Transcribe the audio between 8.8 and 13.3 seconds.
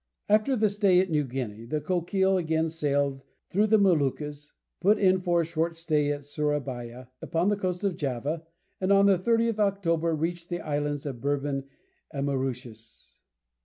on the 30th October reached the islands of Bourbon and Mauritius.